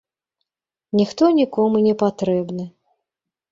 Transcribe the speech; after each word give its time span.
Ніхто 1.01 1.29
нікому 1.41 1.77
не 1.87 1.93
патрэбны. 2.05 2.69